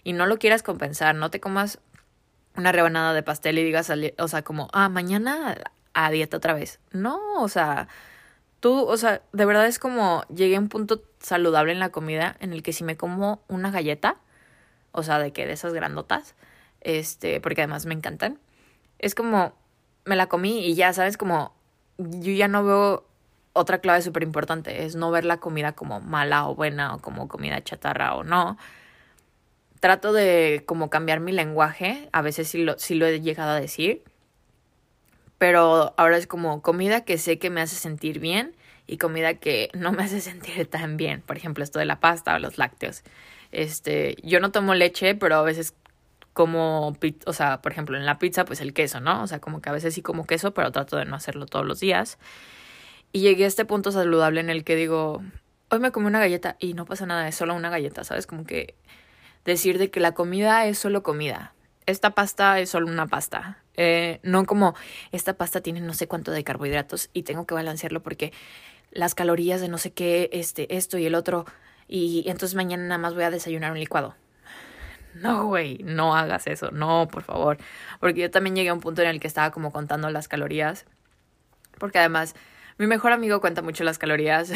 [0.05, 1.81] y no lo quieras compensar, no te comas
[2.57, 5.57] una rebanada de pastel y digas, o sea, como, ah, mañana
[5.95, 6.81] a dieta otra vez.
[6.93, 7.89] No, o sea,
[8.61, 12.37] tú, o sea, de verdad es como llegué a un punto saludable en la comida
[12.41, 14.17] en el que si me como una galleta,
[14.93, 16.35] o sea, de que de esas grandotas,
[16.81, 18.39] este, porque además me encantan.
[18.99, 19.55] Es como,
[20.05, 21.17] me la comí y ya, ¿sabes?
[21.17, 21.55] Como,
[21.99, 23.07] yo ya no veo
[23.53, 27.29] otra clave súper importante, es no ver la comida como mala o buena o como
[27.29, 28.59] comida chatarra o no.
[29.81, 33.61] Trato de como cambiar mi lenguaje, a veces sí lo, sí lo he llegado a
[33.61, 34.03] decir,
[35.39, 38.55] pero ahora es como comida que sé que me hace sentir bien
[38.87, 41.23] y comida que no me hace sentir tan bien.
[41.23, 43.03] Por ejemplo, esto de la pasta o los lácteos.
[43.53, 45.75] Este, yo no tomo leche, pero a veces
[46.33, 49.23] como, o sea, por ejemplo, en la pizza, pues el queso, ¿no?
[49.23, 51.65] O sea, como que a veces sí como queso, pero trato de no hacerlo todos
[51.65, 52.19] los días.
[53.13, 55.23] Y llegué a este punto saludable en el que digo,
[55.71, 58.27] hoy me comí una galleta y no pasa nada, es solo una galleta, ¿sabes?
[58.27, 58.75] Como que
[59.47, 61.55] decir de que la comida es solo comida.
[61.87, 63.63] Esta pasta es solo una pasta.
[63.77, 64.75] Eh, no como
[65.13, 68.33] esta pasta tiene no sé cuánto de carbohidratos y tengo que balancearlo porque
[68.91, 71.45] las calorías de no sé qué, este, esto y el otro
[71.87, 74.15] y entonces mañana nada más voy a desayunar un licuado.
[75.15, 77.57] No, güey, no hagas eso, no, por favor.
[78.01, 80.85] Porque yo también llegué a un punto en el que estaba como contando las calorías.
[81.79, 82.35] Porque además,
[82.77, 84.53] mi mejor amigo cuenta mucho las calorías.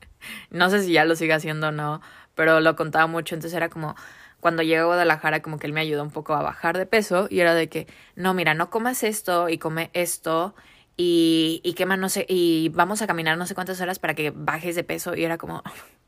[0.50, 2.00] no sé si ya lo sigue haciendo o no,
[2.34, 3.36] pero lo contaba mucho.
[3.36, 3.94] Entonces era como,
[4.40, 7.28] cuando llegué a Guadalajara, como que él me ayudó un poco a bajar de peso.
[7.30, 10.54] Y era de que, no, mira, no comas esto y come esto.
[10.96, 14.30] Y, y quema, no sé, y vamos a caminar no sé cuántas horas para que
[14.30, 15.14] bajes de peso.
[15.14, 15.62] Y era como,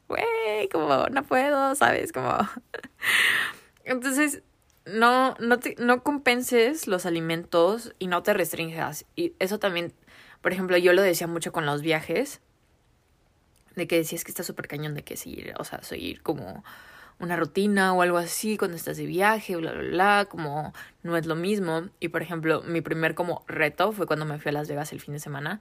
[0.08, 2.12] güey, como no puedo, ¿sabes?
[2.12, 2.36] Como...
[3.84, 4.42] Entonces,
[4.84, 9.04] no, no, te, no compenses los alimentos y no te restringas.
[9.16, 9.92] Y eso también,
[10.40, 12.40] por ejemplo, yo lo decía mucho con los viajes,
[13.76, 16.64] de que decías que está súper cañón de que seguir, o sea, seguir como
[17.22, 21.24] una rutina o algo así cuando estás de viaje, bla, bla, bla, como no es
[21.24, 21.88] lo mismo.
[22.00, 25.00] Y por ejemplo, mi primer como reto fue cuando me fui a Las Vegas el
[25.00, 25.60] fin de semana.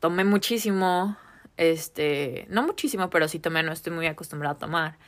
[0.00, 1.16] Tomé muchísimo,
[1.56, 4.98] este, no muchísimo, pero sí tomé, no estoy muy acostumbrada a tomar.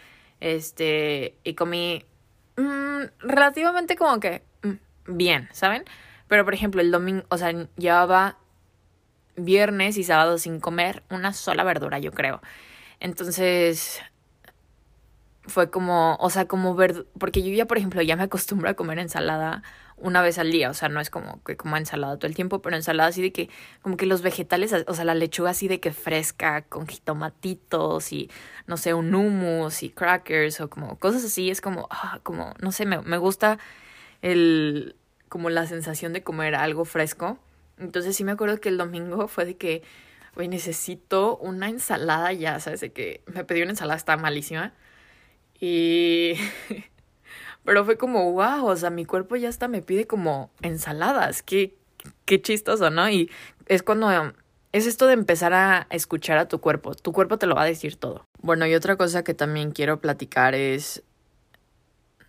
[0.40, 2.06] Este, y comí
[2.56, 5.84] mmm, relativamente como que mm, bien, ¿saben?
[6.28, 8.38] Pero por ejemplo, el domingo, o sea, llevaba
[9.36, 12.40] viernes y sábado sin comer una sola verdura, yo creo.
[13.00, 14.00] Entonces,
[15.46, 18.74] fue como, o sea, como ver, porque yo ya, por ejemplo, ya me acostumbro a
[18.74, 19.62] comer ensalada
[19.96, 22.60] una vez al día, o sea, no es como que como ensalada todo el tiempo,
[22.62, 23.50] pero ensalada así de que,
[23.82, 28.30] como que los vegetales, o sea, la lechuga así de que fresca, con jitomatitos y,
[28.66, 32.72] no sé, un hummus y crackers o como cosas así, es como, ah, como, no
[32.72, 33.58] sé, me, me gusta
[34.22, 34.96] el,
[35.28, 37.38] como la sensación de comer algo fresco.
[37.78, 39.82] Entonces sí me acuerdo que el domingo fue de que,
[40.34, 42.80] güey, necesito una ensalada ya, ¿sabes?
[42.80, 44.72] De que me pedí una ensalada, está malísima.
[45.60, 46.34] Y...
[47.64, 51.42] Pero fue como, wow, o sea, mi cuerpo ya hasta me pide como ensaladas.
[51.42, 51.74] Qué,
[52.26, 53.08] qué chistoso, ¿no?
[53.08, 53.30] Y
[53.66, 54.34] es cuando...
[54.72, 56.94] Es esto de empezar a escuchar a tu cuerpo.
[56.96, 58.26] Tu cuerpo te lo va a decir todo.
[58.42, 61.04] Bueno, y otra cosa que también quiero platicar es...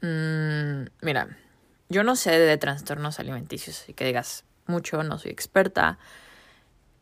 [0.02, 1.38] Mmm, mira,
[1.90, 5.98] yo no sé de trastornos alimenticios, así que digas mucho, no soy experta.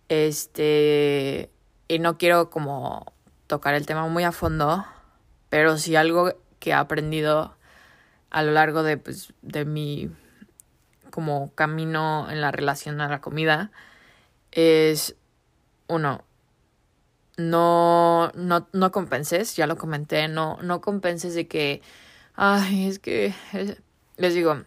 [0.08, 1.50] Este...
[1.90, 3.14] Y no quiero como
[3.48, 4.86] tocar el tema muy a fondo,
[5.54, 7.56] pero sí algo que he aprendido
[8.32, 10.10] a lo largo de, pues, de mi
[11.12, 13.70] como camino en la relación a la comida
[14.52, 15.16] es
[15.88, 16.24] uno
[17.38, 21.84] no no no compenses ya lo comenté no no compenses de que
[22.34, 23.78] ay es que eh,
[24.18, 24.58] les digo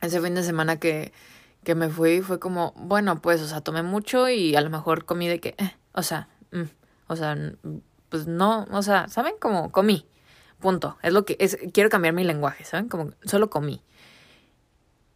[0.00, 1.12] ese fin de semana que
[1.62, 5.04] que me fui fue como bueno pues o sea tomé mucho y a lo mejor
[5.04, 6.62] comí de que eh, o sea mm,
[7.08, 7.36] o sea
[8.14, 10.06] pues no o sea saben como comí
[10.64, 10.96] Punto.
[11.02, 11.58] Es lo que es.
[11.74, 12.88] Quiero cambiar mi lenguaje, ¿saben?
[12.88, 13.82] Como solo comí.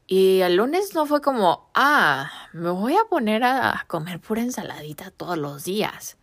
[0.06, 5.10] Y el lunes no fue como, ah, me voy a poner a comer pura ensaladita
[5.10, 6.18] todos los días.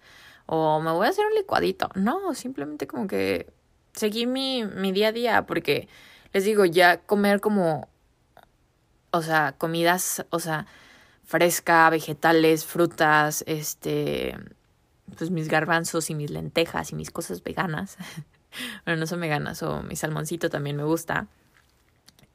[0.45, 1.89] O me voy a hacer un licuadito.
[1.95, 3.51] No, simplemente como que
[3.93, 5.45] seguí mi, mi día a día.
[5.47, 5.87] Porque
[6.31, 7.89] les digo, ya comer como.
[9.09, 10.67] O sea, comidas, o sea,
[11.23, 14.37] fresca, vegetales, frutas, este.
[15.17, 17.97] Pues mis garbanzos y mis lentejas y mis cosas veganas.
[18.85, 21.27] bueno, no son veganas o mi salmoncito también me gusta.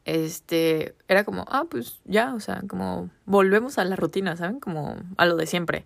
[0.05, 4.61] Este, era como, ah, pues ya, o sea, como volvemos a la rutina, ¿saben?
[4.61, 5.85] Como a lo de siempre.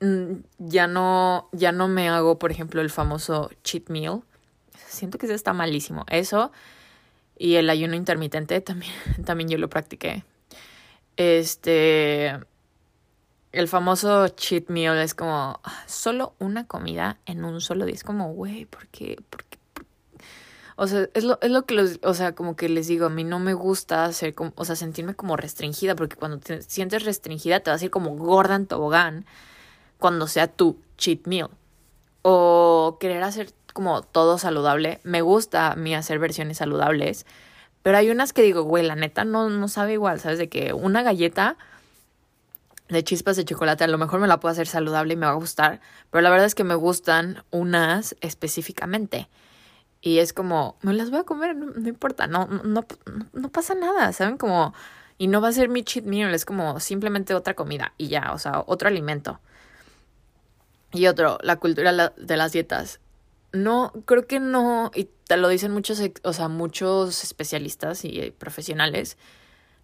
[0.00, 4.22] Mm, ya no, ya no me hago, por ejemplo, el famoso cheat meal.
[4.88, 6.04] Siento que eso está malísimo.
[6.08, 6.50] Eso
[7.38, 8.92] y el ayuno intermitente también,
[9.24, 10.24] también yo lo practiqué.
[11.16, 12.38] Este,
[13.52, 17.94] el famoso cheat meal es como ah, solo una comida en un solo día.
[17.94, 19.16] Es como, güey, ¿por qué?
[20.76, 23.10] O sea, es lo, es lo que los, o sea, como que les digo, a
[23.10, 27.04] mí no me gusta hacer como, o sea, sentirme como restringida, porque cuando te sientes
[27.04, 29.24] restringida te vas a ir como gorda en tobogán
[29.98, 31.48] cuando sea tu cheat meal.
[32.22, 35.00] O querer hacer como todo saludable.
[35.04, 37.26] Me gusta a mí hacer versiones saludables,
[37.82, 40.38] pero hay unas que digo, güey, la neta no, no sabe igual, ¿sabes?
[40.38, 41.56] De que una galleta
[42.88, 45.32] de chispas de chocolate, a lo mejor me la puedo hacer saludable y me va
[45.32, 49.28] a gustar, pero la verdad es que me gustan unas específicamente.
[50.00, 52.86] Y es como, me las voy a comer, no, importa, no, no,
[53.32, 54.36] no, pasa nada, ¿saben?
[54.36, 54.72] Como,
[55.18, 58.32] y no va a ser mi cheat meal, es como simplemente otra comida y ya,
[58.32, 59.40] o sea, otro alimento.
[60.92, 63.00] Y otro, la cultura de las dietas.
[63.52, 69.16] No, creo que no, y te lo dicen muchos, o sea, muchos especialistas y profesionales,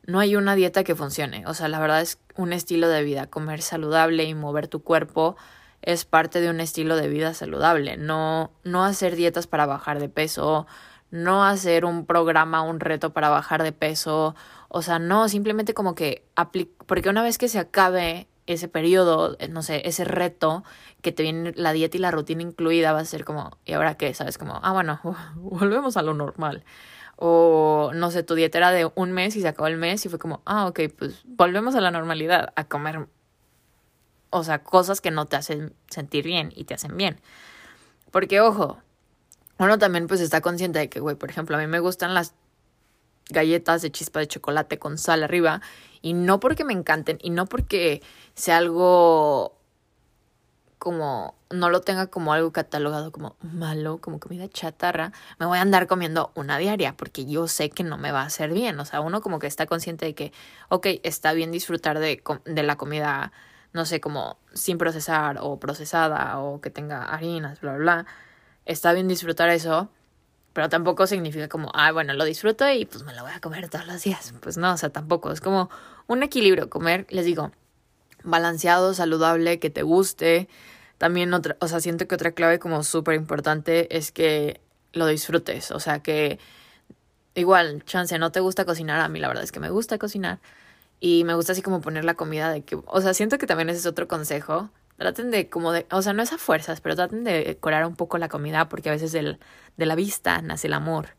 [0.05, 1.45] no hay una dieta que funcione.
[1.47, 3.27] O sea, la verdad es un estilo de vida.
[3.27, 5.37] Comer saludable y mover tu cuerpo
[5.83, 7.97] es parte de un estilo de vida saludable.
[7.97, 10.67] No, no hacer dietas para bajar de peso,
[11.11, 14.35] no hacer un programa, un reto para bajar de peso.
[14.69, 16.25] O sea, no, simplemente como que
[16.87, 20.65] porque una vez que se acabe ese periodo, eh, no sé, ese reto
[21.01, 23.97] que te viene la dieta y la rutina incluida, va a ser como, ¿y ahora
[23.97, 24.13] qué?
[24.15, 24.39] ¿Sabes?
[24.39, 25.01] Como, ah, bueno,
[25.37, 26.65] volvemos a lo normal.
[27.17, 30.09] O no sé, tu dieta era de un mes y se acabó el mes y
[30.09, 33.07] fue como, ah, ok, pues volvemos a la normalidad, a comer,
[34.31, 37.21] o sea, cosas que no te hacen sentir bien y te hacen bien.
[38.11, 38.79] Porque, ojo,
[39.59, 42.35] uno también pues está consciente de que, güey, por ejemplo, a mí me gustan las
[43.31, 45.61] galletas de chispa de chocolate con sal arriba
[46.01, 48.03] y no porque me encanten y no porque
[48.35, 49.59] sea algo
[50.83, 55.61] como no lo tenga como algo catalogado como malo, como comida chatarra, me voy a
[55.61, 58.81] andar comiendo una diaria porque yo sé que no me va a hacer bien.
[58.81, 60.33] O sea, uno como que está consciente de que,
[60.71, 63.31] ok, está bien disfrutar de, de la comida,
[63.73, 68.07] no sé, como sin procesar o procesada o que tenga harinas, bla, bla, bla.
[68.65, 69.89] está bien disfrutar eso,
[70.53, 73.69] pero tampoco significa como, ah, bueno, lo disfruto y pues me lo voy a comer
[73.69, 74.35] todos los días.
[74.41, 75.31] Pues no, o sea, tampoco.
[75.31, 75.71] Es como
[76.09, 76.69] un equilibrio.
[76.69, 77.53] Comer, les digo,
[78.25, 80.49] balanceado, saludable, que te guste.
[81.03, 84.61] También otra, o sea, siento que otra clave como súper importante es que
[84.93, 85.73] lo disfrutes.
[85.73, 86.39] O sea, que
[87.35, 89.01] igual, chance, no te gusta cocinar.
[89.01, 90.39] A mí la verdad es que me gusta cocinar.
[91.01, 93.69] Y me gusta así como poner la comida de que, o sea, siento que también
[93.69, 96.95] ese es otro consejo traten de como de, o sea, no es a fuerzas, pero
[96.95, 99.41] traten de decorar un poco la comida porque a veces del,
[99.77, 101.17] de la vista nace el amor.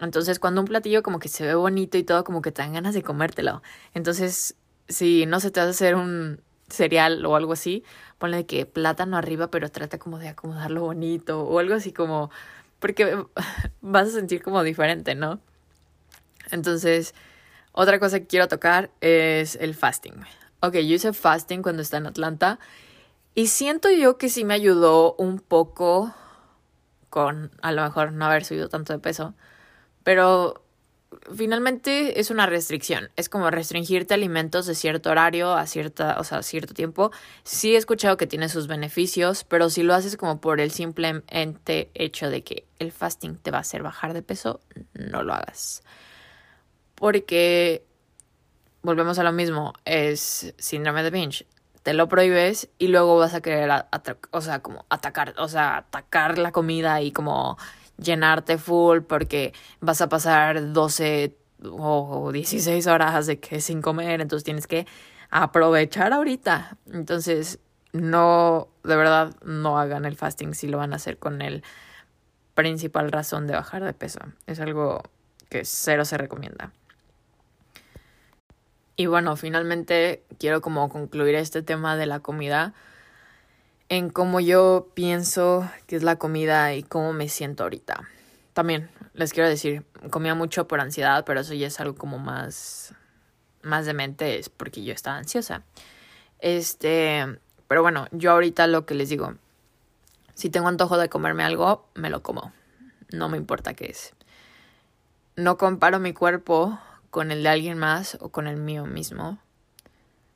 [0.00, 2.74] Entonces, cuando un platillo como que se ve bonito y todo, como que te dan
[2.74, 3.62] ganas de comértelo.
[3.94, 4.56] Entonces,
[4.86, 7.84] si no se te hace hacer un cereal o algo así,
[8.18, 12.30] ponle que plátano arriba, pero trata como de acomodarlo bonito o algo así como,
[12.78, 13.24] porque
[13.80, 15.40] vas a sentir como diferente, ¿no?
[16.50, 17.14] Entonces,
[17.72, 20.14] otra cosa que quiero tocar es el fasting.
[20.60, 22.58] Ok, yo hice fasting cuando estaba en Atlanta
[23.34, 26.14] y siento yo que sí me ayudó un poco
[27.10, 29.34] con a lo mejor no haber subido tanto de peso,
[30.02, 30.63] pero
[31.34, 36.42] finalmente es una restricción, es como restringirte alimentos de cierto horario a cierta, o sea,
[36.42, 37.10] cierto tiempo.
[37.42, 41.90] Sí he escuchado que tiene sus beneficios, pero si lo haces como por el simplemente
[41.94, 44.60] hecho de que el fasting te va a hacer bajar de peso,
[44.94, 45.82] no lo hagas.
[46.94, 47.84] Porque
[48.82, 51.46] volvemos a lo mismo, es síndrome de binge
[51.84, 53.70] te lo prohíbes y luego vas a querer,
[54.30, 57.58] o sea, como atacar, o sea, atacar la comida y como
[57.98, 64.44] llenarte full porque vas a pasar 12 o 16 horas de que sin comer, entonces
[64.44, 64.86] tienes que
[65.30, 66.76] aprovechar ahorita.
[66.92, 67.58] Entonces,
[67.92, 71.62] no, de verdad, no hagan el fasting si lo van a hacer con el
[72.54, 74.20] principal razón de bajar de peso.
[74.46, 75.02] Es algo
[75.48, 76.72] que cero se recomienda.
[78.96, 82.74] Y bueno, finalmente quiero como concluir este tema de la comida
[83.88, 88.08] en cómo yo pienso que es la comida y cómo me siento ahorita.
[88.52, 92.94] También les quiero decir, comía mucho por ansiedad, pero eso ya es algo como más
[93.64, 95.62] más de mente es porque yo estaba ansiosa.
[96.38, 97.24] Este,
[97.66, 99.34] pero bueno, yo ahorita lo que les digo,
[100.34, 102.52] si tengo antojo de comerme algo, me lo como.
[103.10, 104.14] No me importa qué es.
[105.36, 106.78] No comparo mi cuerpo
[107.10, 109.38] con el de alguien más o con el mío mismo.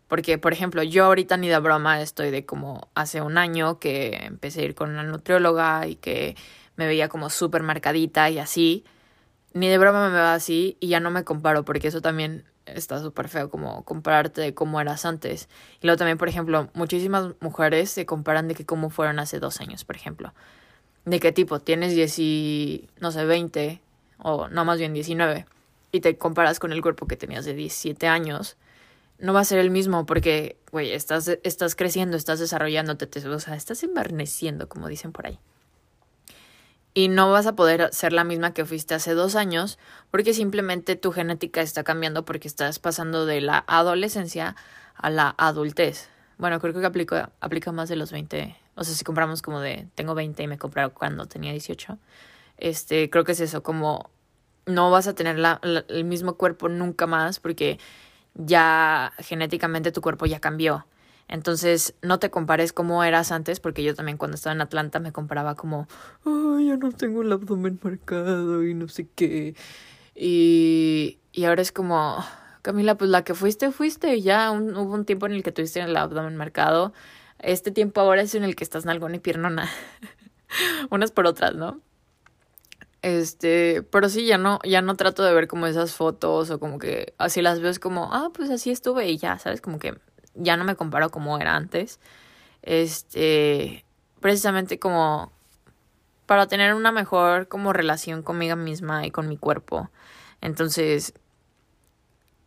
[0.09, 4.17] Porque, por ejemplo, yo ahorita ni de broma estoy de como hace un año que
[4.25, 6.37] empecé a ir con una nutrióloga y que
[6.77, 8.85] me veía como súper marcadita y así.
[9.53, 13.01] Ni de broma me va así y ya no me comparo porque eso también está
[13.01, 15.49] súper feo como compararte de cómo eras antes.
[15.81, 19.61] Y luego también, por ejemplo, muchísimas mujeres se comparan de que cómo fueron hace dos
[19.61, 20.35] años, por ejemplo.
[21.05, 23.81] De qué tipo, tienes 10 y, no sé, 20
[24.19, 25.47] o no, más bien 19
[25.93, 28.57] y te comparas con el cuerpo que tenías de 17 años,
[29.19, 33.41] no va a ser el mismo porque, güey, estás, estás creciendo, estás desarrollándote, te, o
[33.41, 35.39] sea, estás enverneciendo, como dicen por ahí.
[36.95, 39.79] Y no vas a poder ser la misma que fuiste hace dos años
[40.11, 44.57] porque simplemente tu genética está cambiando porque estás pasando de la adolescencia
[44.97, 46.09] a la adultez.
[46.39, 48.57] Bueno, creo que aplica, aplica más de los 20.
[48.75, 51.99] O sea, si compramos como de tengo 20 y me compraron cuando tenía 18.
[52.57, 54.11] Este, creo que es eso, como
[54.67, 57.79] no vas a tener la, el mismo cuerpo nunca más porque
[58.39, 60.87] ya genéticamente tu cuerpo ya cambió.
[61.29, 65.13] Entonces, no te compares como eras antes, porque yo también cuando estaba en Atlanta me
[65.13, 65.87] comparaba como,
[66.25, 69.55] ay, ya no tengo el abdomen marcado y no sé qué.
[70.15, 72.25] Y, y ahora es como,
[72.63, 74.21] Camila, pues la que fuiste, fuiste.
[74.23, 76.95] Ya hubo un tiempo en el que tuviste el abdomen marcado.
[77.39, 79.69] Este tiempo ahora es en el que estás nalgón y piernona.
[80.91, 81.81] Unas por otras, ¿no?
[83.03, 86.79] Este, pero sí, ya no, ya no trato de ver como esas fotos o como
[86.79, 89.61] que así las veo es como, ah, pues así estuve y ya, ¿sabes?
[89.61, 89.99] Como que
[90.35, 92.01] ya no me comparo como era antes.
[92.63, 93.85] Este,
[94.21, 95.33] precisamente como
[96.27, 99.91] para tener una mejor como relación conmigo misma y con mi cuerpo.
[100.41, 101.15] Entonces,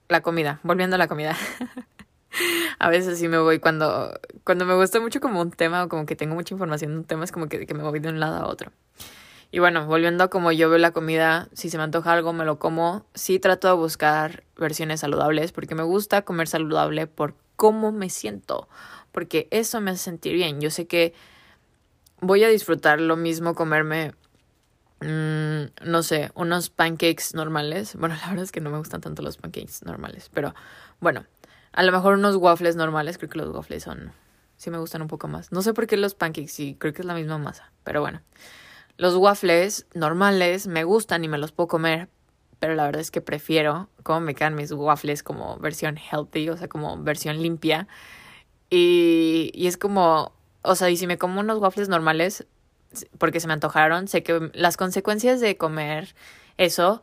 [0.10, 1.36] la comida, volviendo a la comida.
[2.80, 6.06] a veces sí me voy cuando, cuando me gusta mucho como un tema o como
[6.06, 8.20] que tengo mucha información de un tema, es como que, que me voy de un
[8.20, 8.72] lado a otro.
[9.52, 12.46] Y bueno, volviendo a como yo veo la comida, si se me antoja algo me
[12.46, 13.06] lo como.
[13.14, 18.70] Sí trato de buscar versiones saludables porque me gusta comer saludable por cómo me siento,
[19.12, 20.62] porque eso me hace sentir bien.
[20.62, 21.14] Yo sé que
[22.22, 24.14] voy a disfrutar lo mismo comerme,
[25.02, 27.98] mmm, no sé, unos pancakes normales.
[27.98, 30.56] Bueno, la verdad es que no me gustan tanto los pancakes normales, pero
[31.02, 31.26] bueno,
[31.74, 34.14] a lo mejor unos waffles normales, creo que los waffles son,
[34.56, 35.52] sí me gustan un poco más.
[35.52, 38.22] No sé por qué los pancakes, sí, creo que es la misma masa, pero bueno.
[39.02, 42.08] Los waffles normales me gustan y me los puedo comer,
[42.60, 46.56] pero la verdad es que prefiero cómo me quedan mis waffles como versión healthy, o
[46.56, 47.88] sea, como versión limpia.
[48.70, 52.46] Y, y es como, o sea, y si me como unos waffles normales,
[53.18, 54.08] porque se me antojaron.
[54.08, 56.14] Sé que las consecuencias de comer
[56.58, 57.02] eso,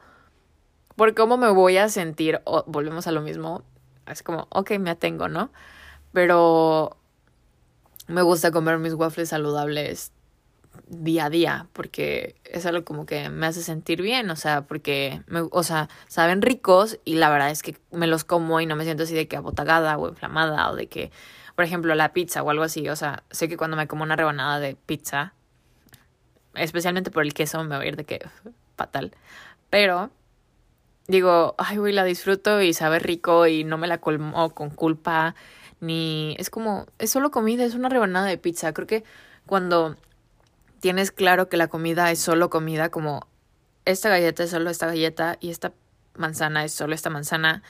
[0.94, 3.64] por cómo me voy a sentir, volvemos a lo mismo,
[4.06, 5.50] es como, ok, me atengo, ¿no?
[6.12, 6.96] Pero
[8.06, 10.12] me gusta comer mis waffles saludables
[10.86, 15.22] día a día porque es algo como que me hace sentir bien, o sea, porque,
[15.26, 18.76] me, o sea, saben ricos y la verdad es que me los como y no
[18.76, 21.10] me siento así de que abotagada o inflamada o de que,
[21.56, 24.16] por ejemplo, la pizza o algo así, o sea, sé que cuando me como una
[24.16, 25.34] rebanada de pizza,
[26.54, 28.26] especialmente por el queso, me va a ir de que
[28.76, 29.12] fatal,
[29.70, 30.10] pero
[31.08, 35.34] digo, ay, güey, la disfruto y sabe rico y no me la colmo con culpa,
[35.80, 39.04] ni es como, es solo comida, es una rebanada de pizza, creo que
[39.46, 39.96] cuando
[40.80, 43.26] tienes claro que la comida es solo comida, como
[43.84, 45.72] esta galleta es solo esta galleta y esta
[46.14, 47.62] manzana es solo esta manzana,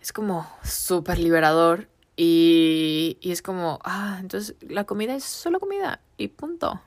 [0.00, 6.28] es como súper liberador y, es como, ah, entonces la comida es solo comida y
[6.28, 6.80] punto.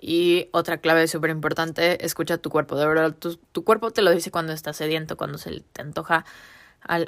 [0.00, 4.10] Y otra clave súper importante, escucha tu cuerpo, de verdad, tu, tu cuerpo te lo
[4.10, 6.26] dice cuando estás sediento, cuando se te antoja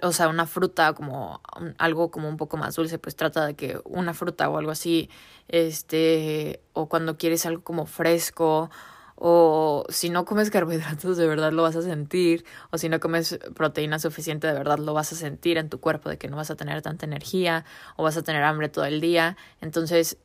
[0.03, 1.41] o sea, una fruta como
[1.79, 5.11] algo como un poco más dulce, pues trata de que una fruta o algo así,
[5.49, 8.71] este, o cuando quieres algo como fresco,
[9.17, 13.39] o si no comes carbohidratos de verdad lo vas a sentir, o si no comes
[13.55, 16.51] proteína suficiente de verdad lo vas a sentir en tu cuerpo de que no vas
[16.51, 17.65] a tener tanta energía
[17.97, 19.37] o vas a tener hambre todo el día.
[19.61, 20.19] Entonces,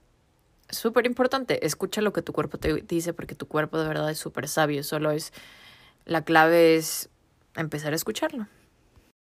[0.70, 4.20] súper importante, escucha lo que tu cuerpo te dice porque tu cuerpo de verdad es
[4.20, 5.34] súper sabio, solo es,
[6.06, 7.10] la clave es
[7.56, 8.48] empezar a escucharlo.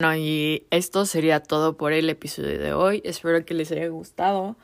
[0.01, 3.03] Bueno, y esto sería todo por el episodio de hoy.
[3.05, 4.57] Espero que les haya gustado,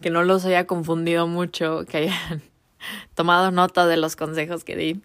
[0.00, 2.42] que no los haya confundido mucho, que hayan
[3.14, 5.00] tomado nota de los consejos que di.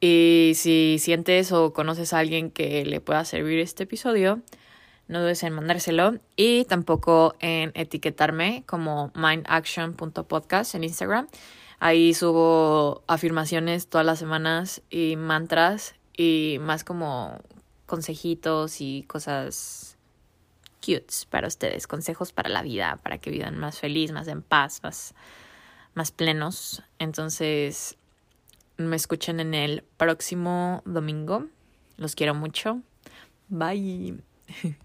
[0.00, 4.40] Y si sientes o conoces a alguien que le pueda servir este episodio,
[5.06, 11.28] no dudes en mandárselo y tampoco en etiquetarme como mindaction.podcast en Instagram.
[11.78, 17.38] Ahí subo afirmaciones todas las semanas y mantras y más como
[17.86, 19.96] consejitos y cosas
[20.84, 24.80] cutes para ustedes, consejos para la vida, para que vivan más feliz, más en paz,
[24.82, 25.14] más,
[25.94, 26.82] más plenos.
[26.98, 27.96] Entonces,
[28.76, 31.46] me escuchen en el próximo domingo.
[31.96, 32.80] Los quiero mucho.
[33.48, 34.18] Bye.